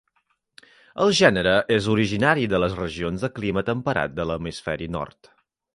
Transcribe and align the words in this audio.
El 1.03 1.13
gènere 1.19 1.53
és 1.77 1.91
originari 1.97 2.49
de 2.55 2.63
les 2.65 2.75
regions 2.81 3.27
de 3.27 3.33
clima 3.37 3.67
temperat 3.73 4.21
de 4.21 4.31
l'hemisferi 4.31 4.95
Nord. 4.99 5.37